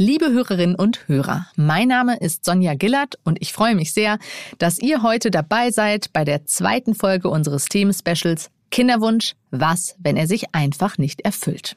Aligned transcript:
Liebe 0.00 0.30
Hörerinnen 0.30 0.76
und 0.76 1.08
Hörer, 1.08 1.48
mein 1.56 1.88
Name 1.88 2.18
ist 2.18 2.44
Sonja 2.44 2.74
Gillert 2.74 3.18
und 3.24 3.42
ich 3.42 3.52
freue 3.52 3.74
mich 3.74 3.92
sehr, 3.92 4.20
dass 4.58 4.78
ihr 4.78 5.02
heute 5.02 5.32
dabei 5.32 5.72
seid 5.72 6.12
bei 6.12 6.24
der 6.24 6.46
zweiten 6.46 6.94
Folge 6.94 7.28
unseres 7.28 7.64
Themenspecials 7.64 8.48
Kinderwunsch, 8.70 9.34
was, 9.50 9.96
wenn 9.98 10.16
er 10.16 10.28
sich 10.28 10.54
einfach 10.54 10.98
nicht 10.98 11.22
erfüllt. 11.22 11.76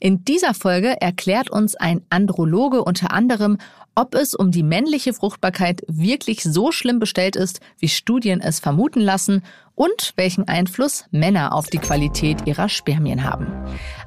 In 0.00 0.24
dieser 0.24 0.54
Folge 0.54 1.00
erklärt 1.00 1.50
uns 1.50 1.74
ein 1.74 2.02
Androloge 2.10 2.84
unter 2.84 3.12
anderem, 3.12 3.58
ob 3.94 4.14
es 4.14 4.34
um 4.34 4.50
die 4.50 4.62
männliche 4.62 5.14
Fruchtbarkeit 5.14 5.82
wirklich 5.88 6.42
so 6.42 6.70
schlimm 6.70 6.98
bestellt 6.98 7.34
ist, 7.34 7.60
wie 7.78 7.88
Studien 7.88 8.40
es 8.40 8.60
vermuten 8.60 9.00
lassen 9.00 9.42
und 9.74 10.12
welchen 10.16 10.46
Einfluss 10.48 11.04
Männer 11.10 11.54
auf 11.54 11.68
die 11.68 11.78
Qualität 11.78 12.46
ihrer 12.46 12.68
Spermien 12.68 13.24
haben. 13.24 13.46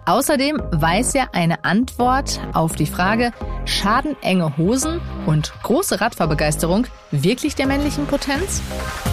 Außerdem 0.05 0.61
weiß 0.71 1.15
er 1.15 1.33
eine 1.33 1.63
Antwort 1.63 2.39
auf 2.54 2.75
die 2.75 2.86
Frage, 2.86 3.31
schaden 3.66 4.16
enge 4.21 4.57
Hosen 4.57 5.02
und 5.25 5.54
große 5.63 6.00
Radfahrbegeisterung 6.00 6.86
wirklich 7.11 7.55
der 7.55 7.68
männlichen 7.68 8.05
Potenz? 8.05 8.61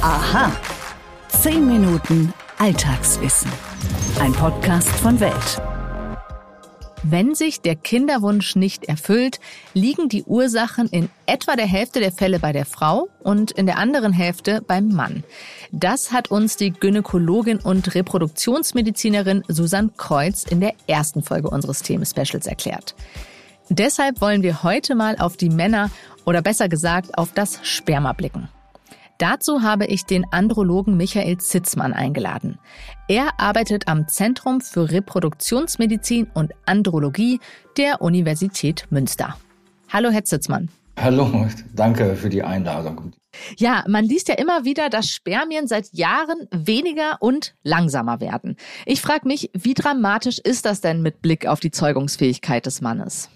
Aha. 0.03 0.53
Zehn 1.28 1.66
Minuten 1.66 2.33
Alltagswissen. 2.59 3.50
Ein 4.20 4.33
Podcast 4.33 4.89
von 4.89 5.20
Welt. 5.20 5.61
Wenn 7.09 7.37
sich 7.37 7.60
der 7.60 7.77
Kinderwunsch 7.77 8.56
nicht 8.56 8.87
erfüllt, 8.87 9.38
liegen 9.74 10.09
die 10.09 10.24
Ursachen 10.24 10.88
in 10.88 11.09
etwa 11.27 11.55
der 11.55 11.66
Hälfte 11.66 12.01
der 12.01 12.10
Fälle 12.10 12.41
bei 12.41 12.52
der 12.52 12.66
Frau 12.66 13.09
und 13.20 13.52
in 13.52 13.66
der 13.66 13.78
anderen 13.78 14.12
Hälfte 14.12 14.60
beim 14.66 14.88
Mann. 14.88 15.23
Das 15.70 16.11
hat 16.11 16.33
uns 16.33 16.56
die 16.56 16.73
Gynäkologin 16.73 17.59
und 17.59 17.95
Reproduktionsmedizinerin 17.95 19.45
Susanne 19.47 19.91
Kreuz 19.97 20.42
in 20.42 20.59
der 20.59 20.74
ersten 20.88 21.23
Folge 21.23 21.48
unseres 21.48 21.83
Themen-Specials 21.83 22.48
erklärt. 22.48 22.97
Deshalb 23.69 24.20
wollen 24.20 24.42
wir 24.42 24.64
heute 24.64 24.97
mal 24.97 25.16
auf 25.16 25.36
die 25.36 25.50
Männer 25.50 25.92
oder 26.25 26.42
besser 26.42 26.69
gesagt 26.69 27.16
auf 27.16 27.33
das 27.33 27.61
Sperma 27.62 28.14
blicken. 28.14 28.48
Dazu 29.19 29.62
habe 29.62 29.86
ich 29.86 30.05
den 30.05 30.27
Andrologen 30.31 30.97
Michael 30.97 31.39
Zitzmann 31.39 31.95
eingeladen. 31.95 32.59
Er 33.09 33.41
arbeitet 33.41 33.89
am 33.89 34.09
Zentrum 34.09 34.61
für 34.61 34.91
Reproduktionsmedizin 34.91 36.28
und 36.34 36.53
Andrologie 36.67 37.41
der 37.78 38.03
Universität 38.03 38.87
Münster. 38.91 39.37
Hallo, 39.91 40.11
Herr 40.11 40.25
Zitzmann. 40.25 40.69
Hallo, 40.98 41.47
danke 41.75 42.17
für 42.17 42.28
die 42.28 42.42
Einladung. 42.42 43.12
Ja, 43.59 43.84
man 43.87 44.05
liest 44.05 44.28
ja 44.28 44.34
immer 44.34 44.64
wieder, 44.64 44.89
dass 44.89 45.11
Spermien 45.11 45.67
seit 45.67 45.92
Jahren 45.92 46.48
weniger 46.50 47.19
und 47.20 47.55
langsamer 47.62 48.20
werden. 48.20 48.56
Ich 48.87 49.00
frage 49.03 49.28
mich, 49.28 49.50
wie 49.53 49.75
dramatisch 49.75 50.39
ist 50.39 50.64
das 50.64 50.81
denn 50.81 51.03
mit 51.03 51.20
Blick 51.20 51.47
auf 51.47 51.61
die 51.61 51.70
Zeugungsfähigkeit 51.70 52.64
des 52.64 52.81
Mannes? 52.81 53.28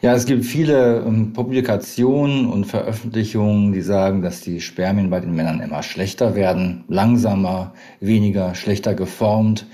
Ja, 0.00 0.14
es 0.14 0.26
gibt 0.26 0.44
viele 0.44 1.02
ähm, 1.04 1.32
Publikationen 1.32 2.46
und 2.46 2.66
Veröffentlichungen, 2.66 3.72
die 3.72 3.80
sagen, 3.80 4.22
dass 4.22 4.40
die 4.40 4.60
Spermien 4.60 5.10
bei 5.10 5.18
den 5.18 5.34
Männern 5.34 5.58
immer 5.58 5.82
schlechter 5.82 6.36
werden, 6.36 6.84
langsamer, 6.86 7.72
weniger, 7.98 8.54
schlechter 8.54 8.94
geformt. 8.94 9.66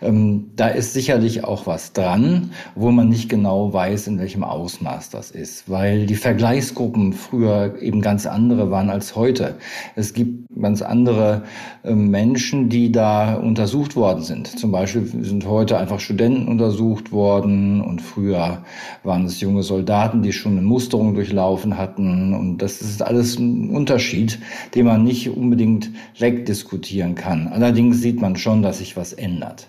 Ähm, 0.00 0.50
da 0.56 0.68
ist 0.68 0.94
sicherlich 0.94 1.44
auch 1.44 1.66
was 1.66 1.92
dran, 1.92 2.52
wo 2.74 2.90
man 2.90 3.10
nicht 3.10 3.28
genau 3.28 3.70
weiß, 3.70 4.06
in 4.06 4.18
welchem 4.18 4.44
Ausmaß 4.44 5.10
das 5.10 5.30
ist, 5.30 5.68
weil 5.68 6.06
die 6.06 6.14
Vergleichsgruppen 6.14 7.12
früher 7.12 7.74
eben 7.78 8.00
ganz 8.00 8.24
andere 8.24 8.70
waren 8.70 8.88
als 8.88 9.14
heute. 9.14 9.56
Es 9.94 10.14
gibt 10.14 10.48
ganz 10.58 10.80
andere 10.80 11.42
äh, 11.84 11.94
Menschen, 11.94 12.70
die 12.70 12.92
da 12.92 13.34
untersucht 13.34 13.94
worden 13.94 14.22
sind. 14.22 14.58
Zum 14.58 14.72
Beispiel 14.72 15.06
sind 15.22 15.46
heute 15.46 15.76
einfach 15.76 16.00
Studenten 16.00 16.48
untersucht 16.48 17.12
worden 17.12 17.82
und 17.82 18.00
früher 18.00 18.64
waren 19.02 19.26
es 19.26 19.42
junge 19.42 19.65
Soldaten, 19.66 20.22
die 20.22 20.32
schon 20.32 20.52
eine 20.52 20.62
Musterung 20.62 21.14
durchlaufen 21.14 21.76
hatten. 21.76 22.32
Und 22.32 22.58
das 22.58 22.80
ist 22.80 23.02
alles 23.02 23.38
ein 23.38 23.70
Unterschied, 23.70 24.38
den 24.74 24.86
man 24.86 25.04
nicht 25.04 25.28
unbedingt 25.28 25.90
wegdiskutieren 26.18 27.14
kann. 27.14 27.48
Allerdings 27.48 28.00
sieht 28.00 28.20
man 28.20 28.36
schon, 28.36 28.62
dass 28.62 28.78
sich 28.78 28.96
was 28.96 29.12
ändert. 29.12 29.68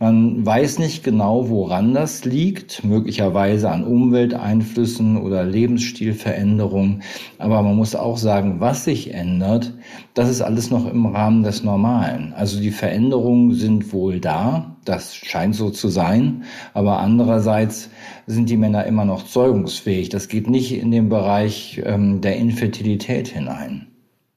Man 0.00 0.44
weiß 0.44 0.78
nicht 0.78 1.04
genau, 1.04 1.48
woran 1.48 1.94
das 1.94 2.24
liegt, 2.24 2.84
möglicherweise 2.84 3.70
an 3.70 3.84
Umwelteinflüssen 3.84 5.16
oder 5.16 5.44
Lebensstilveränderungen. 5.44 7.02
Aber 7.38 7.62
man 7.62 7.76
muss 7.76 7.94
auch 7.94 8.18
sagen, 8.18 8.60
was 8.60 8.84
sich 8.84 9.14
ändert, 9.14 9.72
das 10.14 10.28
ist 10.28 10.42
alles 10.42 10.70
noch 10.70 10.90
im 10.90 11.06
Rahmen 11.06 11.42
des 11.42 11.62
Normalen. 11.62 12.32
Also 12.34 12.60
die 12.60 12.70
Veränderungen 12.70 13.54
sind 13.54 13.92
wohl 13.92 14.20
da, 14.20 14.76
das 14.84 15.14
scheint 15.14 15.54
so 15.54 15.70
zu 15.70 15.88
sein, 15.88 16.44
aber 16.72 16.98
andererseits 16.98 17.90
sind 18.26 18.50
die 18.50 18.56
Männer 18.56 18.84
immer 18.84 19.04
noch 19.04 19.24
zeugungsfähig. 19.24 20.08
Das 20.08 20.28
geht 20.28 20.48
nicht 20.48 20.72
in 20.72 20.90
den 20.90 21.08
Bereich 21.08 21.80
ähm, 21.84 22.20
der 22.20 22.36
Infertilität 22.36 23.28
hinein. 23.28 23.86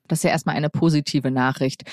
Das 0.07 0.19
ist 0.19 0.23
ja 0.23 0.29
erstmal 0.31 0.55
eine 0.55 0.69
positive 0.69 1.31
Nachricht. 1.31 1.83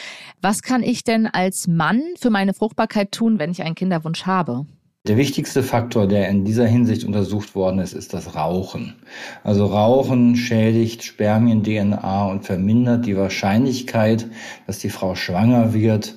Was 0.40 0.62
kann 0.62 0.82
ich 0.82 1.04
denn 1.04 1.26
als 1.26 1.66
Mann 1.66 2.02
für 2.18 2.30
meine 2.30 2.54
Fruchtbarkeit 2.54 3.12
tun, 3.12 3.38
wenn 3.38 3.50
ich 3.50 3.62
einen 3.62 3.74
Kinderwunsch 3.74 4.26
habe? 4.26 4.66
Der 5.06 5.18
wichtigste 5.18 5.62
Faktor, 5.62 6.08
der 6.08 6.30
in 6.30 6.46
dieser 6.46 6.66
Hinsicht 6.66 7.04
untersucht 7.04 7.54
worden 7.54 7.78
ist, 7.78 7.92
ist 7.92 8.14
das 8.14 8.36
Rauchen. 8.36 8.94
Also 9.42 9.66
Rauchen 9.66 10.34
schädigt 10.34 11.04
Spermien-DNA 11.04 12.24
und 12.30 12.46
vermindert 12.46 13.04
die 13.04 13.14
Wahrscheinlichkeit, 13.14 14.26
dass 14.66 14.78
die 14.78 14.88
Frau 14.88 15.14
schwanger 15.14 15.74
wird, 15.74 16.14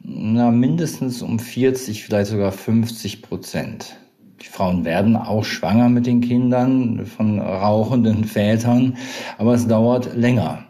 na, 0.00 0.50
mindestens 0.50 1.20
um 1.20 1.38
40, 1.38 2.02
vielleicht 2.02 2.30
sogar 2.30 2.52
50 2.52 3.20
Prozent. 3.20 3.96
Die 4.40 4.46
Frauen 4.46 4.86
werden 4.86 5.16
auch 5.16 5.44
schwanger 5.44 5.90
mit 5.90 6.06
den 6.06 6.22
Kindern 6.22 7.04
von 7.04 7.38
rauchenden 7.38 8.24
Vätern, 8.24 8.96
aber 9.36 9.52
es 9.52 9.66
dauert 9.66 10.16
länger. 10.16 10.64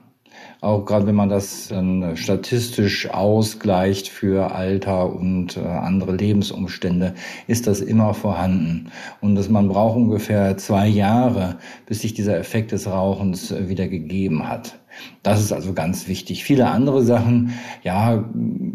Auch 0.65 0.87
gerade 0.87 1.07
wenn 1.07 1.15
man 1.15 1.29
das 1.29 1.69
dann 1.69 2.17
statistisch 2.17 3.11
ausgleicht 3.11 4.09
für 4.09 4.53
Alter 4.53 5.15
und 5.15 5.59
äh, 5.59 5.61
andere 5.61 6.17
Lebensumstände, 6.17 7.13
ist 7.47 7.67
das 7.67 7.83
immer 7.83 8.15
vorhanden. 8.15 8.91
Und 9.21 9.35
dass 9.35 9.51
man 9.51 9.69
braucht 9.69 9.97
ungefähr 9.97 10.57
zwei 10.57 10.89
Jahre, 10.89 11.57
bis 11.85 12.01
sich 12.01 12.15
dieser 12.15 12.39
Effekt 12.39 12.73
des 12.73 12.87
Rauchens 12.87 13.51
äh, 13.51 13.69
wieder 13.69 13.89
gegeben 13.89 14.49
hat. 14.49 14.79
Das 15.23 15.41
ist 15.41 15.53
also 15.53 15.75
ganz 15.75 16.09
wichtig. 16.09 16.45
Viele 16.45 16.69
andere 16.69 17.03
Sachen, 17.03 17.53
ja, 17.83 18.25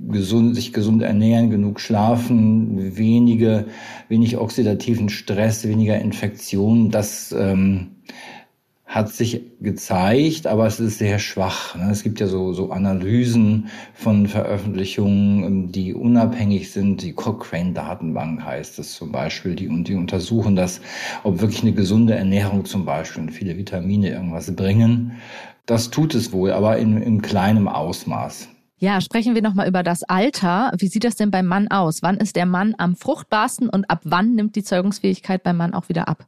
gesund, 0.09 0.53
sich 0.53 0.73
gesund 0.73 1.01
ernähren, 1.01 1.49
genug 1.49 1.79
schlafen, 1.79 2.97
wenige, 2.97 3.65
wenig 4.09 4.37
oxidativen 4.37 5.09
Stress, 5.09 5.67
weniger 5.67 5.97
Infektionen, 5.97 6.91
das 6.91 7.31
ähm, 7.35 7.95
hat 8.89 9.09
sich 9.09 9.43
gezeigt, 9.61 10.47
aber 10.47 10.65
es 10.65 10.79
ist 10.79 10.97
sehr 10.97 11.19
schwach. 11.19 11.75
Ne? 11.75 11.91
Es 11.91 12.01
gibt 12.01 12.19
ja 12.19 12.25
so, 12.25 12.53
so 12.53 12.71
Analysen 12.71 13.69
von 13.93 14.25
Veröffentlichungen, 14.25 15.43
ähm, 15.43 15.71
die 15.71 15.93
unabhängig 15.93 16.71
sind. 16.71 17.03
Die 17.03 17.13
Cochrane-Datenbank 17.13 18.43
heißt 18.43 18.79
es 18.79 18.95
zum 18.95 19.11
Beispiel. 19.11 19.53
Die, 19.53 19.67
und 19.67 19.87
die 19.87 19.93
untersuchen 19.93 20.55
das, 20.55 20.81
ob 21.23 21.39
wirklich 21.39 21.61
eine 21.61 21.73
gesunde 21.73 22.15
Ernährung 22.15 22.65
zum 22.65 22.83
Beispiel 22.83 23.21
und 23.21 23.29
viele 23.29 23.55
Vitamine 23.57 24.09
irgendwas 24.09 24.55
bringen. 24.55 25.11
Das 25.67 25.91
tut 25.91 26.15
es 26.15 26.31
wohl, 26.31 26.51
aber 26.51 26.79
in, 26.79 26.99
in 26.99 27.21
kleinem 27.21 27.67
Ausmaß. 27.67 28.49
Ja, 28.79 29.01
sprechen 29.01 29.35
wir 29.35 29.43
nochmal 29.43 29.67
über 29.67 29.83
das 29.83 30.01
Alter. 30.01 30.71
Wie 30.79 30.87
sieht 30.87 31.03
das 31.03 31.15
denn 31.15 31.29
beim 31.29 31.45
Mann 31.45 31.67
aus? 31.67 32.01
Wann 32.01 32.17
ist 32.17 32.35
der 32.35 32.47
Mann 32.47 32.73
am 32.79 32.95
fruchtbarsten 32.95 33.69
und 33.69 33.87
ab 33.87 33.99
wann 34.03 34.33
nimmt 34.33 34.55
die 34.55 34.63
Zeugungsfähigkeit 34.63 35.43
beim 35.43 35.57
Mann 35.57 35.75
auch 35.75 35.89
wieder 35.89 36.07
ab? 36.07 36.25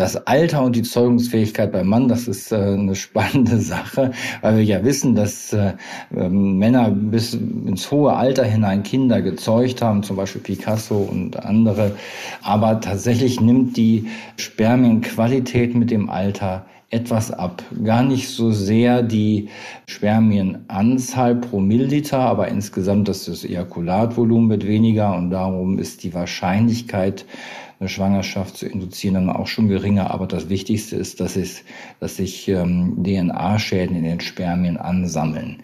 Das 0.00 0.16
Alter 0.26 0.62
und 0.62 0.76
die 0.76 0.82
Zeugungsfähigkeit 0.82 1.72
beim 1.72 1.86
Mann, 1.86 2.08
das 2.08 2.26
ist 2.26 2.52
äh, 2.52 2.56
eine 2.56 2.94
spannende 2.94 3.58
Sache, 3.58 4.12
weil 4.40 4.56
wir 4.56 4.64
ja 4.64 4.82
wissen, 4.82 5.14
dass 5.14 5.52
äh, 5.52 5.74
ähm, 6.16 6.56
Männer 6.56 6.90
bis 6.90 7.34
ins 7.34 7.90
hohe 7.90 8.14
Alter 8.14 8.44
hinein 8.44 8.82
Kinder 8.82 9.20
gezeugt 9.20 9.82
haben, 9.82 10.02
zum 10.02 10.16
Beispiel 10.16 10.40
Picasso 10.40 10.96
und 10.96 11.44
andere. 11.44 11.92
Aber 12.40 12.80
tatsächlich 12.80 13.42
nimmt 13.42 13.76
die 13.76 14.06
Spermienqualität 14.38 15.74
mit 15.74 15.90
dem 15.90 16.08
Alter 16.08 16.64
etwas 16.88 17.30
ab. 17.30 17.62
Gar 17.84 18.02
nicht 18.02 18.30
so 18.30 18.52
sehr 18.52 19.02
die 19.02 19.50
Spermienanzahl 19.86 21.34
pro 21.36 21.60
Milliliter, 21.60 22.20
aber 22.20 22.48
insgesamt 22.48 23.06
das, 23.06 23.26
das 23.26 23.44
Ejakulatvolumen 23.44 24.48
wird 24.48 24.66
weniger 24.66 25.14
und 25.14 25.28
darum 25.28 25.78
ist 25.78 26.04
die 26.04 26.14
Wahrscheinlichkeit, 26.14 27.26
eine 27.80 27.88
Schwangerschaft 27.88 28.58
zu 28.58 28.66
induzieren, 28.66 29.14
dann 29.14 29.30
auch 29.30 29.46
schon 29.46 29.68
geringer. 29.68 30.10
Aber 30.10 30.26
das 30.26 30.50
Wichtigste 30.50 30.96
ist, 30.96 31.18
dass, 31.18 31.36
es, 31.36 31.64
dass 31.98 32.16
sich 32.16 32.46
ähm, 32.46 33.02
DNA-Schäden 33.02 33.96
in 33.96 34.04
den 34.04 34.20
Spermien 34.20 34.76
ansammeln. 34.76 35.62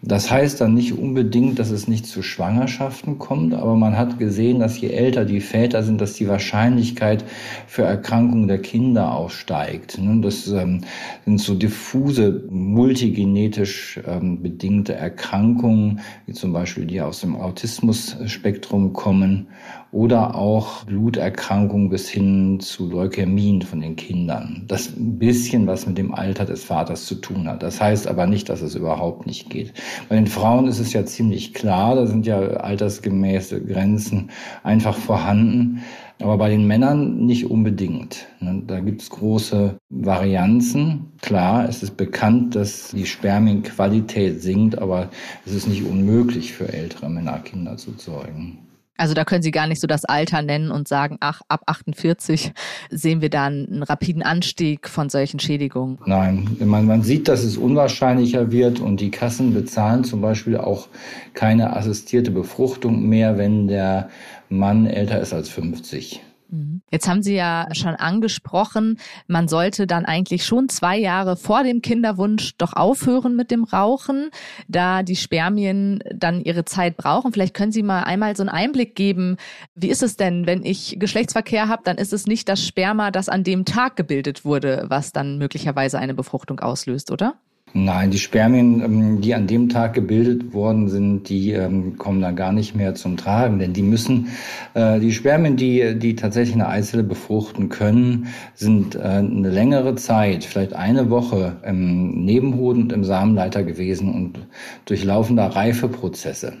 Das 0.00 0.30
heißt 0.30 0.62
dann 0.62 0.72
nicht 0.72 0.96
unbedingt, 0.96 1.58
dass 1.58 1.70
es 1.70 1.86
nicht 1.86 2.06
zu 2.06 2.22
Schwangerschaften 2.22 3.18
kommt, 3.18 3.52
aber 3.52 3.76
man 3.76 3.98
hat 3.98 4.18
gesehen, 4.18 4.60
dass 4.60 4.80
je 4.80 4.88
älter 4.88 5.26
die 5.26 5.40
Väter 5.40 5.82
sind, 5.82 6.00
dass 6.00 6.14
die 6.14 6.26
Wahrscheinlichkeit 6.26 7.22
für 7.66 7.82
Erkrankungen 7.82 8.48
der 8.48 8.62
Kinder 8.62 9.14
auch 9.14 9.28
steigt. 9.28 9.98
Ne? 9.98 10.22
Das 10.22 10.48
ähm, 10.48 10.84
sind 11.26 11.38
so 11.38 11.54
diffuse, 11.54 12.44
multigenetisch 12.48 14.00
ähm, 14.06 14.40
bedingte 14.40 14.94
Erkrankungen, 14.94 16.00
wie 16.24 16.32
zum 16.32 16.54
Beispiel 16.54 16.86
die 16.86 17.02
aus 17.02 17.20
dem 17.20 17.36
Autismus-Spektrum 17.36 18.94
kommen 18.94 19.48
oder 19.90 20.34
auch 20.34 20.84
Bluterkrankungen 20.84 21.48
Erkrankungen 21.48 21.88
bis 21.88 22.08
hin 22.08 22.60
zu 22.60 22.88
Leukämien 22.88 23.62
von 23.62 23.80
den 23.80 23.96
Kindern. 23.96 24.64
Das 24.66 24.96
ein 24.96 25.18
bisschen 25.18 25.66
was 25.66 25.86
mit 25.86 25.96
dem 25.96 26.14
Alter 26.14 26.44
des 26.44 26.64
Vaters 26.64 27.06
zu 27.06 27.16
tun 27.16 27.48
hat. 27.48 27.62
Das 27.62 27.80
heißt 27.80 28.06
aber 28.06 28.26
nicht, 28.26 28.48
dass 28.48 28.60
es 28.60 28.74
überhaupt 28.74 29.26
nicht 29.26 29.50
geht. 29.50 29.72
Bei 30.08 30.16
den 30.16 30.26
Frauen 30.26 30.68
ist 30.68 30.78
es 30.78 30.92
ja 30.92 31.04
ziemlich 31.04 31.54
klar, 31.54 31.94
da 31.94 32.06
sind 32.06 32.26
ja 32.26 32.38
altersgemäße 32.38 33.64
Grenzen 33.64 34.30
einfach 34.62 34.96
vorhanden. 34.96 35.82
Aber 36.20 36.36
bei 36.36 36.50
den 36.50 36.66
Männern 36.66 37.24
nicht 37.24 37.48
unbedingt. 37.48 38.26
Ne? 38.40 38.62
Da 38.66 38.80
gibt 38.80 39.02
es 39.02 39.10
große 39.10 39.78
Varianzen. 39.88 41.12
Klar, 41.22 41.68
es 41.68 41.82
ist 41.82 41.96
bekannt, 41.96 42.56
dass 42.56 42.88
die 42.90 43.06
Spermienqualität 43.06 44.42
sinkt, 44.42 44.78
aber 44.78 45.10
es 45.46 45.54
ist 45.54 45.68
nicht 45.68 45.84
unmöglich 45.84 46.52
für 46.52 46.72
ältere 46.72 47.08
Männer 47.08 47.38
Kinder 47.38 47.76
zu 47.76 47.94
zeugen. 47.94 48.67
Also 48.98 49.14
da 49.14 49.24
können 49.24 49.42
Sie 49.42 49.52
gar 49.52 49.68
nicht 49.68 49.80
so 49.80 49.86
das 49.86 50.04
Alter 50.04 50.42
nennen 50.42 50.70
und 50.72 50.88
sagen, 50.88 51.16
ach, 51.20 51.40
ab 51.48 51.62
48 51.66 52.52
sehen 52.90 53.22
wir 53.22 53.30
dann 53.30 53.66
einen 53.66 53.82
rapiden 53.84 54.22
Anstieg 54.22 54.88
von 54.88 55.08
solchen 55.08 55.38
Schädigungen. 55.38 55.98
Nein, 56.04 56.56
man, 56.58 56.84
man 56.84 57.02
sieht, 57.02 57.28
dass 57.28 57.44
es 57.44 57.56
unwahrscheinlicher 57.56 58.50
wird 58.50 58.80
und 58.80 59.00
die 59.00 59.10
Kassen 59.10 59.54
bezahlen 59.54 60.02
zum 60.02 60.20
Beispiel 60.20 60.56
auch 60.56 60.88
keine 61.32 61.76
assistierte 61.76 62.32
Befruchtung 62.32 63.08
mehr, 63.08 63.38
wenn 63.38 63.68
der 63.68 64.10
Mann 64.48 64.86
älter 64.86 65.20
ist 65.20 65.32
als 65.32 65.48
50. 65.48 66.20
Mhm. 66.50 66.82
Jetzt 66.90 67.08
haben 67.08 67.22
Sie 67.22 67.34
ja 67.34 67.68
schon 67.72 67.94
angesprochen, 67.94 68.98
man 69.26 69.48
sollte 69.48 69.86
dann 69.86 70.04
eigentlich 70.04 70.46
schon 70.46 70.68
zwei 70.68 70.96
Jahre 70.96 71.36
vor 71.36 71.62
dem 71.62 71.82
Kinderwunsch 71.82 72.56
doch 72.56 72.72
aufhören 72.72 73.36
mit 73.36 73.50
dem 73.50 73.64
Rauchen, 73.64 74.30
da 74.66 75.02
die 75.02 75.16
Spermien 75.16 76.02
dann 76.14 76.40
ihre 76.40 76.64
Zeit 76.64 76.96
brauchen. 76.96 77.32
Vielleicht 77.32 77.54
können 77.54 77.72
Sie 77.72 77.82
mal 77.82 78.02
einmal 78.02 78.36
so 78.36 78.42
einen 78.42 78.50
Einblick 78.50 78.94
geben. 78.94 79.36
Wie 79.74 79.88
ist 79.88 80.02
es 80.02 80.16
denn, 80.16 80.46
wenn 80.46 80.64
ich 80.64 80.96
Geschlechtsverkehr 80.98 81.68
habe, 81.68 81.82
dann 81.84 81.98
ist 81.98 82.12
es 82.12 82.26
nicht 82.26 82.48
das 82.48 82.64
Sperma, 82.64 83.10
das 83.10 83.28
an 83.28 83.44
dem 83.44 83.64
Tag 83.64 83.96
gebildet 83.96 84.44
wurde, 84.44 84.86
was 84.88 85.12
dann 85.12 85.38
möglicherweise 85.38 85.98
eine 85.98 86.14
Befruchtung 86.14 86.60
auslöst, 86.60 87.10
oder? 87.10 87.38
Nein, 87.74 88.10
die 88.10 88.18
Spermien, 88.18 88.80
ähm, 88.82 89.20
die 89.20 89.34
an 89.34 89.46
dem 89.46 89.68
Tag 89.68 89.94
gebildet 89.94 90.52
worden 90.52 90.88
sind, 90.88 91.28
die 91.28 91.52
ähm, 91.52 91.96
kommen 91.98 92.20
da 92.20 92.30
gar 92.30 92.52
nicht 92.52 92.74
mehr 92.74 92.94
zum 92.94 93.16
Tragen, 93.16 93.58
denn 93.58 93.72
die 93.72 93.82
müssen, 93.82 94.28
äh, 94.74 94.98
die 94.98 95.12
Spermien, 95.12 95.56
die, 95.56 95.98
die 95.98 96.16
tatsächlich 96.16 96.54
eine 96.54 96.68
Eizelle 96.68 97.02
befruchten 97.02 97.68
können, 97.68 98.28
sind 98.54 98.94
äh, 98.94 99.00
eine 99.00 99.50
längere 99.50 99.94
Zeit, 99.96 100.44
vielleicht 100.44 100.72
eine 100.72 101.10
Woche 101.10 101.56
im 101.64 102.24
Nebenhoden 102.24 102.84
und 102.84 102.92
im 102.92 103.04
Samenleiter 103.04 103.62
gewesen 103.62 104.14
und 104.14 104.38
durchlaufen 104.86 105.36
da 105.36 105.48
Reifeprozesse. 105.48 106.54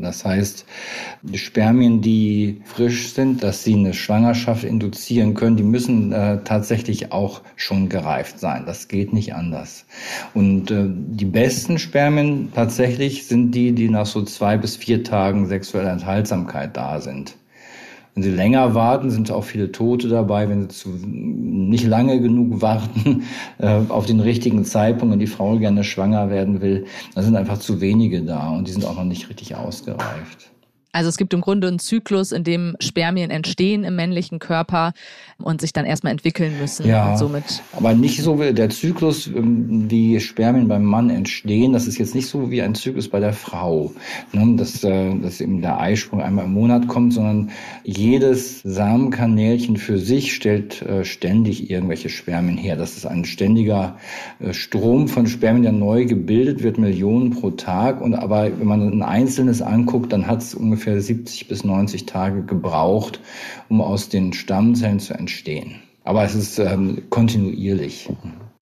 Das 0.00 0.24
heißt, 0.24 0.64
die 1.22 1.38
Spermien, 1.38 2.00
die 2.00 2.60
frisch 2.64 3.12
sind, 3.12 3.42
dass 3.42 3.64
sie 3.64 3.74
eine 3.74 3.92
Schwangerschaft 3.92 4.64
induzieren 4.64 5.34
können, 5.34 5.56
die 5.56 5.62
müssen 5.62 6.12
äh, 6.12 6.42
tatsächlich 6.44 7.12
auch 7.12 7.42
schon 7.56 7.88
gereift 7.88 8.38
sein. 8.40 8.64
Das 8.66 8.88
geht 8.88 9.12
nicht 9.12 9.34
anders. 9.34 9.84
Und 10.34 10.70
äh, 10.70 10.86
die 10.88 11.24
besten 11.24 11.78
Spermien 11.78 12.52
tatsächlich 12.54 13.26
sind 13.26 13.52
die, 13.52 13.72
die 13.72 13.88
nach 13.88 14.06
so 14.06 14.22
zwei 14.22 14.56
bis 14.56 14.76
vier 14.76 15.04
Tagen 15.04 15.46
sexueller 15.46 15.92
Enthaltsamkeit 15.92 16.76
da 16.76 17.00
sind. 17.00 17.36
Wenn 18.14 18.22
sie 18.22 18.30
länger 18.30 18.74
warten, 18.74 19.10
sind 19.10 19.30
auch 19.30 19.44
viele 19.44 19.72
Tote 19.72 20.08
dabei. 20.08 20.48
Wenn 20.48 20.62
sie 20.62 20.68
zu, 20.68 20.88
nicht 20.90 21.84
lange 21.84 22.20
genug 22.20 22.60
warten 22.60 23.22
äh, 23.58 23.80
auf 23.88 24.06
den 24.06 24.20
richtigen 24.20 24.64
Zeitpunkt 24.64 25.14
und 25.14 25.18
die 25.18 25.26
Frau 25.26 25.58
gerne 25.58 25.82
schwanger 25.82 26.28
werden 26.28 26.60
will, 26.60 26.86
dann 27.14 27.24
sind 27.24 27.36
einfach 27.36 27.58
zu 27.58 27.80
wenige 27.80 28.22
da 28.22 28.50
und 28.50 28.68
die 28.68 28.72
sind 28.72 28.84
auch 28.84 28.96
noch 28.96 29.04
nicht 29.04 29.30
richtig 29.30 29.56
ausgereift. 29.56 30.50
Also 30.92 31.08
es 31.08 31.16
gibt 31.16 31.32
im 31.32 31.40
Grunde 31.40 31.68
einen 31.68 31.78
Zyklus, 31.78 32.32
in 32.32 32.44
dem 32.44 32.76
Spermien 32.78 33.30
entstehen 33.30 33.82
im 33.82 33.96
männlichen 33.96 34.38
Körper 34.38 34.92
und 35.38 35.62
sich 35.62 35.72
dann 35.72 35.86
erstmal 35.86 36.12
entwickeln 36.12 36.58
müssen. 36.60 36.86
Ja, 36.86 37.16
somit 37.16 37.62
aber 37.72 37.94
nicht 37.94 38.20
so 38.22 38.38
wie 38.38 38.52
der 38.52 38.68
Zyklus, 38.68 39.26
ähm, 39.26 39.90
wie 39.90 40.20
Spermien 40.20 40.68
beim 40.68 40.84
Mann 40.84 41.08
entstehen. 41.08 41.72
Das 41.72 41.86
ist 41.86 41.96
jetzt 41.96 42.14
nicht 42.14 42.28
so 42.28 42.50
wie 42.50 42.60
ein 42.60 42.74
Zyklus 42.74 43.08
bei 43.08 43.20
der 43.20 43.32
Frau, 43.32 43.92
ne? 44.32 44.56
dass, 44.56 44.84
äh, 44.84 45.18
dass 45.18 45.40
eben 45.40 45.62
der 45.62 45.80
Eisprung 45.80 46.20
einmal 46.20 46.44
im 46.44 46.52
Monat 46.52 46.88
kommt, 46.88 47.14
sondern 47.14 47.50
jedes 47.84 48.60
Samenkanälchen 48.62 49.78
für 49.78 49.98
sich 49.98 50.34
stellt 50.34 50.82
äh, 50.82 51.04
ständig 51.06 51.70
irgendwelche 51.70 52.10
Spermien 52.10 52.58
her. 52.58 52.76
Das 52.76 52.98
ist 52.98 53.06
ein 53.06 53.24
ständiger 53.24 53.96
äh, 54.40 54.52
Strom 54.52 55.08
von 55.08 55.26
Spermien, 55.26 55.62
der 55.62 55.72
neu 55.72 56.04
gebildet 56.04 56.62
wird, 56.62 56.76
Millionen 56.76 57.30
pro 57.30 57.50
Tag. 57.50 58.02
Und 58.02 58.14
aber 58.14 58.58
wenn 58.58 58.66
man 58.66 58.82
ein 58.82 59.02
einzelnes 59.02 59.62
anguckt, 59.62 60.12
dann 60.12 60.26
hat 60.26 60.42
es 60.42 60.54
ungefähr 60.54 60.81
ungefähr 60.82 61.00
70 61.00 61.46
bis 61.46 61.64
90 61.64 62.06
Tage 62.06 62.42
gebraucht, 62.42 63.20
um 63.68 63.80
aus 63.80 64.08
den 64.08 64.32
Stammzellen 64.32 64.98
zu 64.98 65.14
entstehen. 65.14 65.80
Aber 66.02 66.24
es 66.24 66.34
ist 66.34 66.58
ähm, 66.58 67.04
kontinuierlich. 67.08 68.10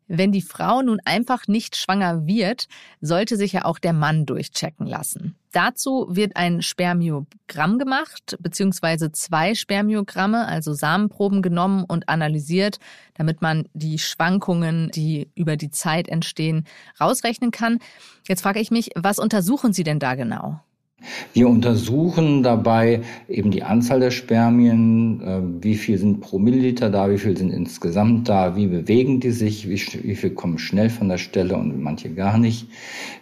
Wenn 0.07 0.33
die 0.33 0.43
Frau 0.43 0.83
nun 0.83 1.01
einfach 1.05 1.47
nicht 1.47 1.77
schwanger 1.77 2.27
wird, 2.27 2.67
sollte 3.01 3.37
sich 3.37 3.53
ja 3.53 3.65
auch 3.65 3.79
der 3.79 3.93
Mann 3.95 4.27
durchchecken 4.27 4.87
lassen. 4.87 5.37
Dazu 5.53 6.09
wird 6.11 6.37
ein 6.37 6.63
Spermiogramm 6.63 7.79
gemacht, 7.79 8.37
beziehungsweise 8.41 9.13
zwei 9.13 9.55
Spermiogramme, 9.55 10.47
also 10.47 10.75
Samenproben 10.75 11.41
genommen 11.43 11.85
und 11.85 12.09
analysiert, 12.09 12.81
damit 13.15 13.41
man 13.41 13.67
die 13.73 13.99
Schwankungen, 13.99 14.91
die 14.91 15.31
über 15.37 15.57
die 15.57 15.71
Zeit 15.71 16.09
entstehen, 16.09 16.67
rausrechnen 17.01 17.53
kann. 17.53 17.79
Jetzt 18.29 18.43
frage 18.43 18.61
ich 18.61 18.71
mich, 18.71 18.91
was 18.97 19.19
untersuchen 19.19 19.73
Sie 19.73 19.85
denn 19.85 20.01
da 20.01 20.17
genau? 20.17 20.61
Wir 21.33 21.49
untersuchen 21.49 22.43
dabei 22.43 23.03
eben 23.29 23.51
die 23.51 23.63
Anzahl 23.63 24.01
der 24.01 24.11
Spermien, 24.11 25.21
äh, 25.23 25.41
wie 25.63 25.77
viel 25.77 25.99
sind 25.99 26.21
pro 26.21 26.39
Milliliter 26.39 26.91
da, 26.91 27.11
wie 27.11 27.19
viel 27.19 27.37
sind 27.37 27.51
insgesamt 27.51 28.29
da, 28.29 28.57
wie 28.57 28.67
bewegen 28.67 29.21
die 29.21 29.31
sich, 29.31 29.69
wie, 29.69 29.79
viel 29.79 30.31
kommen 30.31 30.59
schnell 30.59 30.91
von 30.91 31.09
der 31.09 31.19
Stelle 31.19 31.57
und 31.57 31.81
manche 31.81 32.11
gar 32.11 32.39
nicht, 32.39 32.67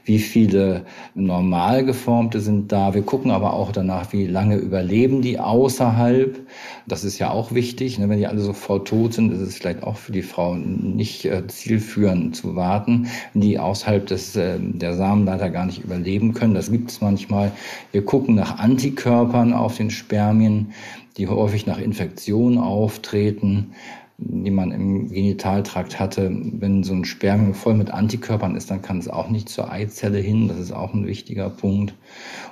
wie 0.04 0.18
viele 0.18 0.86
normal 1.14 1.84
geformte 1.84 2.40
sind 2.40 2.72
da. 2.72 2.94
Wir 2.94 3.02
gucken 3.02 3.30
aber 3.30 3.52
auch 3.52 3.72
danach, 3.72 4.12
wie 4.12 4.26
lange 4.26 4.56
überleben 4.56 5.20
die 5.20 5.38
außerhalb. 5.38 6.40
Das 6.86 7.04
ist 7.04 7.18
ja 7.18 7.30
auch 7.30 7.52
wichtig. 7.52 7.98
Ne? 7.98 8.08
Wenn 8.08 8.18
die 8.18 8.26
alle 8.26 8.40
sofort 8.40 8.88
tot 8.88 9.12
sind, 9.14 9.32
ist 9.32 9.40
es 9.40 9.56
vielleicht 9.56 9.82
auch 9.82 9.96
für 9.96 10.12
die 10.12 10.22
Frau 10.22 10.54
nicht 10.54 11.26
äh, 11.26 11.46
zielführend 11.46 12.34
zu 12.34 12.56
warten, 12.56 13.08
die 13.34 13.58
außerhalb 13.58 14.06
des, 14.06 14.34
äh, 14.36 14.58
der 14.58 14.94
Samenleiter 14.94 15.50
gar 15.50 15.66
nicht 15.66 15.84
überleben 15.84 16.32
können. 16.32 16.54
Das 16.54 16.70
gibt 16.70 16.90
es 16.90 17.00
manchmal. 17.00 17.52
Wir 17.92 18.04
gucken 18.04 18.34
nach 18.34 18.58
Antikörpern 18.58 19.52
auf 19.52 19.76
den 19.76 19.90
Spermien, 19.90 20.72
die 21.16 21.28
häufig 21.28 21.66
nach 21.66 21.78
Infektionen 21.78 22.58
auftreten 22.58 23.74
die 24.20 24.50
man 24.50 24.72
im 24.72 25.08
Genitaltrakt 25.08 26.00
hatte. 26.00 26.28
Wenn 26.32 26.82
so 26.82 26.92
ein 26.92 27.04
Spermium 27.04 27.54
voll 27.54 27.74
mit 27.74 27.92
Antikörpern 27.92 28.56
ist, 28.56 28.68
dann 28.68 28.82
kann 28.82 28.98
es 28.98 29.08
auch 29.08 29.28
nicht 29.28 29.48
zur 29.48 29.70
Eizelle 29.70 30.18
hin. 30.18 30.48
Das 30.48 30.58
ist 30.58 30.72
auch 30.72 30.92
ein 30.92 31.06
wichtiger 31.06 31.50
Punkt. 31.50 31.94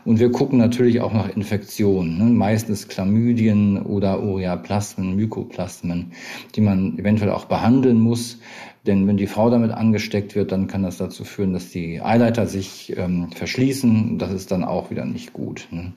Und 0.04 0.20
wir 0.20 0.30
gucken 0.30 0.58
natürlich 0.58 1.00
auch 1.00 1.12
nach 1.12 1.28
Infektionen. 1.28 2.18
Ne? 2.18 2.24
Meistens 2.26 2.86
Chlamydien 2.86 3.82
oder 3.82 4.22
Ureaplasmen, 4.22 5.16
Mykoplasmen, 5.16 6.12
die 6.54 6.60
man 6.60 6.98
eventuell 6.98 7.32
auch 7.32 7.46
behandeln 7.46 7.98
muss. 7.98 8.38
Denn 8.86 9.06
wenn 9.06 9.16
die 9.16 9.26
Frau 9.26 9.50
damit 9.50 9.72
angesteckt 9.72 10.34
wird, 10.34 10.52
dann 10.52 10.66
kann 10.66 10.82
das 10.82 10.98
dazu 10.98 11.24
führen, 11.24 11.52
dass 11.52 11.70
die 11.70 12.00
Eileiter 12.00 12.46
sich 12.46 12.96
ähm, 12.96 13.30
verschließen. 13.32 14.18
Das 14.18 14.32
ist 14.32 14.50
dann 14.50 14.64
auch 14.64 14.90
wieder 14.90 15.04
nicht 15.04 15.32
gut. 15.32 15.68
Ne? 15.70 15.92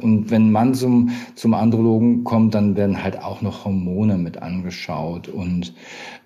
Und 0.00 0.30
wenn 0.30 0.50
man 0.50 0.74
zum, 0.74 1.10
zum 1.34 1.54
Andrologen 1.54 2.24
kommt, 2.24 2.54
dann 2.54 2.76
werden 2.76 3.02
halt 3.02 3.22
auch 3.22 3.42
noch 3.42 3.64
Hormone 3.64 4.16
mit 4.16 4.42
angeschaut 4.42 5.28
und 5.28 5.74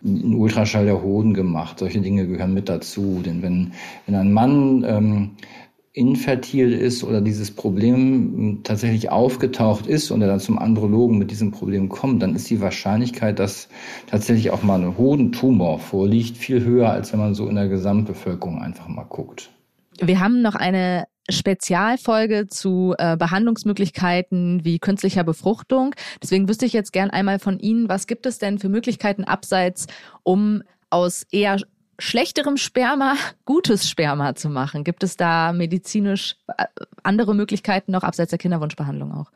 ein 0.04 0.34
Ultraschall 0.34 0.84
der 0.84 1.02
Hoden 1.02 1.34
gemacht. 1.34 1.78
Solche 1.78 2.00
Dinge 2.00 2.26
gehören 2.26 2.54
mit 2.54 2.68
dazu. 2.68 3.20
Denn 3.24 3.42
wenn, 3.42 3.72
wenn 4.06 4.14
ein 4.14 4.32
Mann 4.32 4.84
ähm, 4.86 5.30
infertil 5.94 6.72
ist 6.72 7.04
oder 7.04 7.20
dieses 7.20 7.52
Problem 7.52 8.60
tatsächlich 8.64 9.10
aufgetaucht 9.10 9.86
ist 9.86 10.10
und 10.10 10.20
er 10.22 10.28
dann 10.28 10.40
zum 10.40 10.58
Andrologen 10.58 11.18
mit 11.18 11.30
diesem 11.30 11.52
Problem 11.52 11.88
kommt, 11.88 12.20
dann 12.20 12.34
ist 12.34 12.50
die 12.50 12.60
Wahrscheinlichkeit, 12.60 13.38
dass 13.38 13.68
tatsächlich 14.08 14.50
auch 14.50 14.64
mal 14.64 14.82
ein 14.82 14.98
Hodentumor 14.98 15.78
vorliegt, 15.78 16.36
viel 16.36 16.64
höher, 16.64 16.90
als 16.90 17.12
wenn 17.12 17.20
man 17.20 17.34
so 17.34 17.48
in 17.48 17.54
der 17.54 17.68
Gesamtbevölkerung 17.68 18.60
einfach 18.60 18.88
mal 18.88 19.04
guckt. 19.04 19.50
Wir 20.00 20.18
haben 20.18 20.42
noch 20.42 20.56
eine 20.56 21.04
Spezialfolge 21.30 22.48
zu 22.48 22.96
äh, 22.98 23.16
Behandlungsmöglichkeiten 23.16 24.64
wie 24.64 24.80
künstlicher 24.80 25.22
Befruchtung. 25.22 25.94
Deswegen 26.20 26.48
wüsste 26.48 26.66
ich 26.66 26.72
jetzt 26.72 26.92
gern 26.92 27.10
einmal 27.10 27.38
von 27.38 27.60
Ihnen, 27.60 27.88
was 27.88 28.08
gibt 28.08 28.26
es 28.26 28.38
denn 28.38 28.58
für 28.58 28.68
Möglichkeiten 28.68 29.22
abseits, 29.22 29.86
um 30.24 30.64
aus 30.90 31.24
eher 31.30 31.58
schlechterem 31.98 32.56
Sperma 32.56 33.14
gutes 33.44 33.88
Sperma 33.88 34.34
zu 34.34 34.48
machen? 34.48 34.84
Gibt 34.84 35.02
es 35.02 35.16
da 35.16 35.52
medizinisch 35.52 36.36
äh, 36.58 36.66
andere 37.02 37.34
Möglichkeiten 37.34 37.92
noch 37.92 38.02
abseits 38.02 38.30
der 38.30 38.38
Kinderwunschbehandlung 38.38 39.12
auch? 39.12 39.30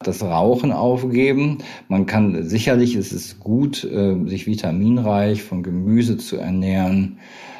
das 0.00 0.22
Rauchen 0.22 0.72
aufgeben. 0.72 1.58
Man 1.88 2.06
kann 2.06 2.46
sicherlich, 2.46 2.94
es 2.96 3.12
ist 3.12 3.40
gut, 3.40 3.82
äh, 3.84 4.16
sich 4.26 4.46
vitaminreich 4.46 5.42
von 5.42 5.62
Gemüse 5.62 6.18
zu 6.18 6.36
ernähren. 6.36 7.18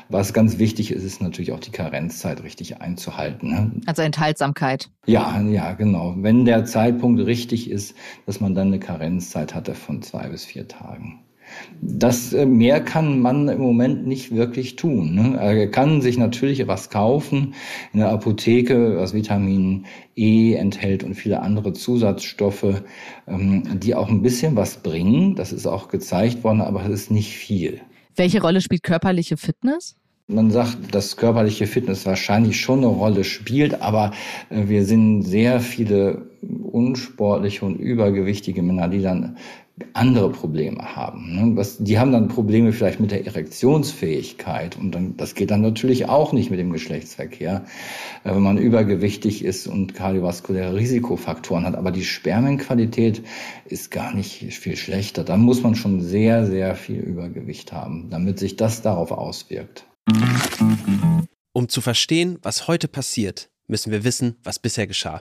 Was 0.08 0.32
ganz 0.32 0.58
wichtig 0.58 0.92
ist, 0.92 1.02
ist 1.02 1.20
natürlich 1.20 1.50
auch 1.50 1.60
die 1.60 1.72
Karenzzeit 1.72 2.42
richtig 2.44 2.80
einzuhalten. 2.80 3.50
Ne? 3.50 3.72
Also 3.86 4.02
Enthaltsamkeit. 4.02 4.90
Ja, 5.06 5.40
ja, 5.40 5.72
genau. 5.72 6.14
Wenn 6.18 6.44
der 6.44 6.64
Zeitpunkt 6.64 7.26
richtig 7.26 7.68
ist, 7.70 7.96
dass 8.24 8.40
man 8.40 8.54
dann 8.54 8.68
eine 8.68 8.78
Karenzzeit 8.78 9.54
hatte 9.54 9.74
von 9.74 10.02
zwei 10.02 10.28
bis 10.28 10.44
vier 10.44 10.68
Tagen. 10.68 11.25
Das 11.80 12.32
äh, 12.32 12.46
mehr 12.46 12.80
kann 12.80 13.20
man 13.20 13.48
im 13.48 13.60
Moment 13.60 14.06
nicht 14.06 14.34
wirklich 14.34 14.76
tun. 14.76 15.14
Ne? 15.14 15.36
Er 15.38 15.70
kann 15.70 16.00
sich 16.00 16.18
natürlich 16.18 16.66
was 16.66 16.90
kaufen 16.90 17.54
in 17.92 18.00
der 18.00 18.10
Apotheke, 18.10 18.96
was 18.96 19.14
Vitamin 19.14 19.86
E 20.16 20.54
enthält 20.54 21.04
und 21.04 21.14
viele 21.14 21.40
andere 21.40 21.72
Zusatzstoffe, 21.72 22.82
ähm, 23.26 23.80
die 23.80 23.94
auch 23.94 24.08
ein 24.08 24.22
bisschen 24.22 24.56
was 24.56 24.78
bringen. 24.78 25.34
Das 25.34 25.52
ist 25.52 25.66
auch 25.66 25.88
gezeigt 25.88 26.44
worden, 26.44 26.60
aber 26.60 26.84
es 26.84 26.90
ist 26.90 27.10
nicht 27.10 27.36
viel. 27.36 27.80
Welche 28.16 28.40
Rolle 28.40 28.60
spielt 28.60 28.82
körperliche 28.82 29.36
Fitness? 29.36 29.96
Man 30.28 30.50
sagt, 30.50 30.92
dass 30.92 31.16
körperliche 31.16 31.68
Fitness 31.68 32.04
wahrscheinlich 32.04 32.60
schon 32.60 32.78
eine 32.78 32.88
Rolle 32.88 33.22
spielt, 33.22 33.80
aber 33.80 34.10
äh, 34.50 34.66
wir 34.66 34.84
sind 34.84 35.22
sehr 35.22 35.60
viele 35.60 36.30
unsportliche 36.48 37.64
und 37.64 37.76
übergewichtige 37.76 38.62
Männer, 38.62 38.88
die 38.88 39.02
dann 39.02 39.36
andere 39.92 40.30
Probleme 40.30 40.96
haben. 40.96 41.34
Ne? 41.34 41.56
Was, 41.56 41.78
die 41.78 41.98
haben 41.98 42.12
dann 42.12 42.28
Probleme 42.28 42.72
vielleicht 42.72 42.98
mit 42.98 43.10
der 43.10 43.26
Erektionsfähigkeit 43.26 44.76
und 44.78 44.92
dann, 44.92 45.16
das 45.18 45.34
geht 45.34 45.50
dann 45.50 45.60
natürlich 45.60 46.08
auch 46.08 46.32
nicht 46.32 46.50
mit 46.50 46.58
dem 46.58 46.72
Geschlechtsverkehr, 46.72 47.64
äh, 48.24 48.34
wenn 48.34 48.42
man 48.42 48.56
übergewichtig 48.56 49.44
ist 49.44 49.66
und 49.66 49.94
kardiovaskuläre 49.94 50.74
Risikofaktoren 50.74 51.66
hat. 51.66 51.74
Aber 51.74 51.90
die 51.90 52.04
Spermienqualität 52.04 53.22
ist 53.66 53.90
gar 53.90 54.14
nicht 54.14 54.38
viel 54.54 54.76
schlechter. 54.76 55.24
Da 55.24 55.36
muss 55.36 55.62
man 55.62 55.74
schon 55.74 56.00
sehr, 56.00 56.46
sehr 56.46 56.74
viel 56.74 57.00
Übergewicht 57.00 57.72
haben, 57.72 58.08
damit 58.08 58.38
sich 58.38 58.56
das 58.56 58.80
darauf 58.80 59.10
auswirkt. 59.10 59.86
Um 61.52 61.68
zu 61.68 61.80
verstehen, 61.82 62.38
was 62.42 62.66
heute 62.66 62.88
passiert, 62.88 63.50
müssen 63.66 63.92
wir 63.92 64.04
wissen, 64.04 64.36
was 64.42 64.58
bisher 64.58 64.86
geschah. 64.86 65.20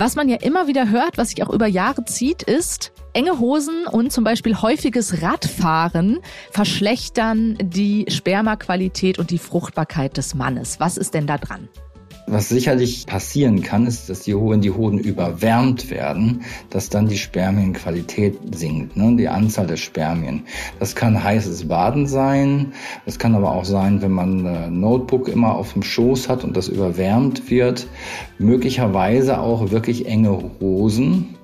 Was 0.00 0.16
man 0.16 0.30
ja 0.30 0.36
immer 0.36 0.66
wieder 0.66 0.88
hört, 0.88 1.18
was 1.18 1.28
sich 1.28 1.42
auch 1.42 1.50
über 1.50 1.66
Jahre 1.66 2.06
zieht, 2.06 2.42
ist, 2.42 2.90
enge 3.12 3.38
Hosen 3.38 3.84
und 3.84 4.10
zum 4.10 4.24
Beispiel 4.24 4.56
häufiges 4.62 5.20
Radfahren 5.20 6.20
verschlechtern 6.52 7.58
die 7.60 8.06
Spermaqualität 8.08 9.18
und 9.18 9.30
die 9.30 9.36
Fruchtbarkeit 9.36 10.16
des 10.16 10.34
Mannes. 10.34 10.80
Was 10.80 10.96
ist 10.96 11.12
denn 11.12 11.26
da 11.26 11.36
dran? 11.36 11.68
Was 12.32 12.48
sicherlich 12.48 13.06
passieren 13.06 13.60
kann, 13.60 13.88
ist, 13.88 14.08
dass 14.08 14.20
die, 14.20 14.36
wenn 14.36 14.60
die 14.60 14.70
Hoden 14.70 15.00
überwärmt 15.00 15.90
werden, 15.90 16.42
dass 16.70 16.88
dann 16.88 17.08
die 17.08 17.18
Spermienqualität 17.18 18.38
sinkt, 18.54 18.96
ne? 18.96 19.16
die 19.16 19.26
Anzahl 19.26 19.66
der 19.66 19.76
Spermien. 19.76 20.44
Das 20.78 20.94
kann 20.94 21.24
heißes 21.24 21.66
Baden 21.66 22.06
sein, 22.06 22.72
das 23.04 23.18
kann 23.18 23.34
aber 23.34 23.50
auch 23.50 23.64
sein, 23.64 24.00
wenn 24.00 24.12
man 24.12 24.46
ein 24.46 24.78
Notebook 24.78 25.26
immer 25.26 25.56
auf 25.56 25.72
dem 25.72 25.82
Schoß 25.82 26.28
hat 26.28 26.44
und 26.44 26.56
das 26.56 26.68
überwärmt 26.68 27.50
wird. 27.50 27.88
Möglicherweise 28.38 29.40
auch 29.40 29.72
wirklich 29.72 30.06
enge 30.06 30.52
Hosen, 30.60 31.34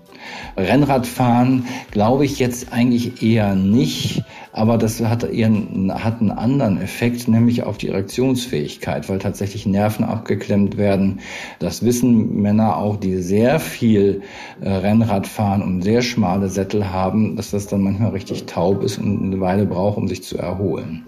Rennradfahren 0.57 1.66
glaube 1.90 2.25
ich 2.25 2.38
jetzt 2.38 2.73
eigentlich 2.73 3.23
eher 3.23 3.55
nicht, 3.55 4.23
aber 4.57 4.79
das 4.79 5.01
hat, 5.03 5.31
ihren, 5.31 5.93
hat 5.93 6.21
einen 6.21 6.31
anderen 6.31 6.81
Effekt, 6.81 7.29
nämlich 7.29 7.63
auf 7.63 7.77
die 7.77 7.89
Erektionsfähigkeit, 7.89 9.07
weil 9.11 9.19
tatsächlich 9.19 9.67
Nerven 9.67 10.03
abgeklemmt 10.03 10.79
werden. 10.79 11.21
Das 11.59 11.85
wissen 11.85 12.41
Männer 12.41 12.79
auch, 12.79 12.97
die 12.97 13.19
sehr 13.19 13.61
viel 13.61 14.23
äh, 14.63 14.71
Rennrad 14.71 15.27
fahren 15.27 15.61
und 15.61 15.83
sehr 15.83 16.01
schmale 16.01 16.49
Sättel 16.49 16.91
haben, 16.91 17.37
dass 17.37 17.51
das 17.51 17.67
dann 17.67 17.83
manchmal 17.83 18.13
richtig 18.13 18.47
taub 18.47 18.83
ist 18.83 18.97
und 18.97 19.25
eine 19.25 19.41
Weile 19.41 19.67
braucht, 19.67 19.99
um 19.99 20.09
sich 20.09 20.23
zu 20.23 20.39
erholen. 20.39 21.05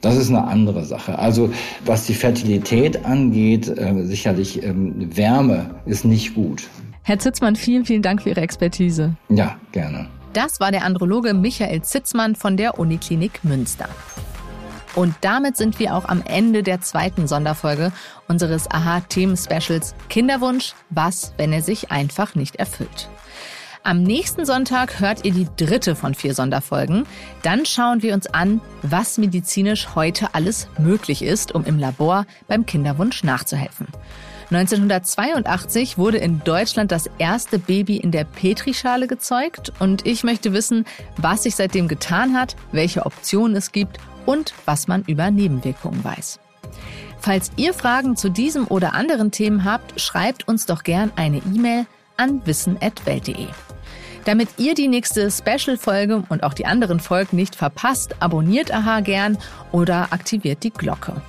Das 0.00 0.16
ist 0.16 0.30
eine 0.30 0.44
andere 0.44 0.84
Sache. 0.86 1.18
Also 1.18 1.50
was 1.84 2.06
die 2.06 2.14
Fertilität 2.14 3.04
angeht, 3.04 3.68
äh, 3.68 4.02
sicherlich 4.04 4.62
ähm, 4.62 5.14
Wärme 5.14 5.74
ist 5.84 6.06
nicht 6.06 6.34
gut. 6.34 6.70
Herr 7.02 7.18
Zitzmann, 7.18 7.54
vielen, 7.54 7.84
vielen 7.84 8.02
Dank 8.02 8.22
für 8.22 8.30
Ihre 8.30 8.40
Expertise. 8.40 9.14
Ja, 9.28 9.56
gerne. 9.72 10.08
Das 10.32 10.60
war 10.60 10.72
der 10.72 10.84
Androloge 10.84 11.34
Michael 11.34 11.82
Zitzmann 11.82 12.36
von 12.36 12.56
der 12.56 12.78
Uniklinik 12.78 13.44
Münster. 13.44 13.88
Und 14.94 15.14
damit 15.20 15.56
sind 15.56 15.78
wir 15.78 15.94
auch 15.94 16.06
am 16.06 16.22
Ende 16.22 16.62
der 16.62 16.80
zweiten 16.80 17.26
Sonderfolge 17.26 17.92
unseres 18.28 18.70
AHA-Themen-Specials 18.70 19.94
Kinderwunsch, 20.08 20.74
was, 20.90 21.32
wenn 21.36 21.52
er 21.52 21.62
sich 21.62 21.90
einfach 21.90 22.34
nicht 22.34 22.56
erfüllt. 22.56 23.08
Am 23.84 24.02
nächsten 24.02 24.46
Sonntag 24.46 25.00
hört 25.00 25.24
ihr 25.24 25.32
die 25.32 25.48
dritte 25.56 25.96
von 25.96 26.14
vier 26.14 26.34
Sonderfolgen. 26.34 27.04
Dann 27.42 27.66
schauen 27.66 28.02
wir 28.02 28.14
uns 28.14 28.28
an, 28.28 28.60
was 28.82 29.18
medizinisch 29.18 29.94
heute 29.94 30.34
alles 30.34 30.68
möglich 30.78 31.22
ist, 31.22 31.52
um 31.52 31.64
im 31.64 31.78
Labor 31.78 32.26
beim 32.46 32.64
Kinderwunsch 32.64 33.24
nachzuhelfen. 33.24 33.88
1982 34.54 35.96
wurde 35.96 36.18
in 36.18 36.44
Deutschland 36.44 36.92
das 36.92 37.08
erste 37.16 37.58
Baby 37.58 37.96
in 37.96 38.10
der 38.10 38.24
Petrischale 38.24 39.06
gezeugt 39.06 39.72
und 39.78 40.06
ich 40.06 40.24
möchte 40.24 40.52
wissen, 40.52 40.84
was 41.16 41.44
sich 41.44 41.56
seitdem 41.56 41.88
getan 41.88 42.36
hat, 42.36 42.54
welche 42.70 43.06
Optionen 43.06 43.56
es 43.56 43.72
gibt 43.72 43.98
und 44.26 44.52
was 44.66 44.88
man 44.88 45.04
über 45.06 45.30
Nebenwirkungen 45.30 46.04
weiß. 46.04 46.38
Falls 47.18 47.50
ihr 47.56 47.72
Fragen 47.72 48.16
zu 48.16 48.28
diesem 48.28 48.66
oder 48.66 48.92
anderen 48.92 49.30
Themen 49.30 49.64
habt, 49.64 49.98
schreibt 49.98 50.46
uns 50.48 50.66
doch 50.66 50.82
gern 50.82 51.12
eine 51.16 51.38
E-Mail 51.38 51.86
an 52.18 52.44
wissen.welt.de. 52.44 53.46
Damit 54.26 54.48
ihr 54.58 54.74
die 54.74 54.88
nächste 54.88 55.30
Special-Folge 55.30 56.24
und 56.28 56.42
auch 56.42 56.54
die 56.54 56.66
anderen 56.66 57.00
Folgen 57.00 57.36
nicht 57.36 57.56
verpasst, 57.56 58.16
abonniert 58.20 58.70
AHA 58.72 59.00
gern 59.00 59.38
oder 59.72 60.12
aktiviert 60.12 60.62
die 60.62 60.72
Glocke. 60.72 61.22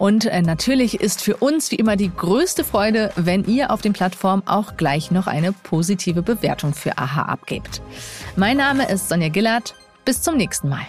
Und 0.00 0.24
äh, 0.24 0.40
natürlich 0.40 0.98
ist 0.98 1.20
für 1.20 1.36
uns 1.36 1.70
wie 1.70 1.74
immer 1.74 1.94
die 1.94 2.10
größte 2.10 2.64
Freude, 2.64 3.12
wenn 3.16 3.44
ihr 3.44 3.70
auf 3.70 3.82
den 3.82 3.92
Plattformen 3.92 4.42
auch 4.46 4.78
gleich 4.78 5.10
noch 5.10 5.26
eine 5.26 5.52
positive 5.52 6.22
Bewertung 6.22 6.72
für 6.72 6.96
AHA 6.96 7.24
abgebt. 7.24 7.82
Mein 8.34 8.56
Name 8.56 8.90
ist 8.90 9.10
Sonja 9.10 9.28
Gillard. 9.28 9.74
Bis 10.06 10.22
zum 10.22 10.38
nächsten 10.38 10.70
Mal. 10.70 10.86